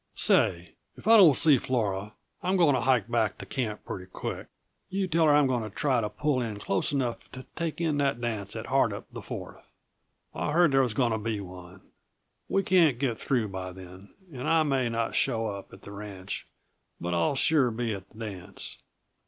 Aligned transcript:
Say, 0.15 0.73
if 0.97 1.07
I 1.07 1.15
don't 1.15 1.35
see 1.37 1.59
Flora 1.59 2.13
I'm 2.41 2.57
going 2.57 2.73
to 2.73 2.81
hike 2.81 3.07
back 3.07 3.37
to 3.37 3.45
camp 3.45 3.85
pretty 3.85 4.07
quick 4.07 4.47
you 4.89 5.07
tell 5.07 5.27
her 5.27 5.31
I'm 5.35 5.45
going 5.45 5.61
to 5.61 5.69
try 5.69 5.99
and 5.99 6.17
pull 6.17 6.41
in 6.41 6.57
close 6.57 6.91
enough 6.91 7.31
to 7.33 7.45
take 7.55 7.79
in 7.79 7.99
that 7.99 8.19
dance 8.19 8.55
at 8.55 8.65
Hardup, 8.65 9.03
the 9.13 9.21
Fourth. 9.21 9.75
I 10.33 10.53
heard 10.53 10.71
there 10.71 10.81
was 10.81 10.95
going 10.95 11.11
to 11.11 11.19
be 11.19 11.39
one. 11.39 11.81
We 12.49 12.63
can't 12.63 12.97
get 12.97 13.19
through 13.19 13.49
by 13.49 13.73
then, 13.73 14.15
and 14.33 14.49
I 14.49 14.63
may 14.63 14.89
not 14.89 15.13
show 15.13 15.45
up 15.45 15.71
at 15.71 15.83
the 15.83 15.91
ranch, 15.91 16.47
but 16.99 17.13
I'll 17.13 17.35
sure 17.35 17.69
be 17.69 17.93
at 17.93 18.09
the 18.09 18.17
dance. 18.25 18.79